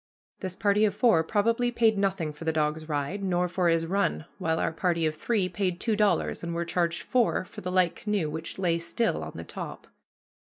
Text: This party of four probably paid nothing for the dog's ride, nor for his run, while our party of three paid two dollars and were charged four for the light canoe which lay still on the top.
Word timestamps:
This 0.39 0.55
party 0.55 0.83
of 0.85 0.95
four 0.95 1.23
probably 1.23 1.69
paid 1.69 1.95
nothing 1.95 2.33
for 2.33 2.43
the 2.43 2.51
dog's 2.51 2.89
ride, 2.89 3.21
nor 3.23 3.47
for 3.47 3.69
his 3.69 3.85
run, 3.85 4.25
while 4.39 4.59
our 4.59 4.71
party 4.71 5.05
of 5.05 5.13
three 5.13 5.47
paid 5.47 5.79
two 5.79 5.95
dollars 5.95 6.43
and 6.43 6.55
were 6.55 6.65
charged 6.65 7.03
four 7.03 7.45
for 7.45 7.61
the 7.61 7.71
light 7.71 7.95
canoe 7.95 8.27
which 8.27 8.57
lay 8.57 8.79
still 8.79 9.23
on 9.23 9.33
the 9.35 9.43
top. 9.43 9.85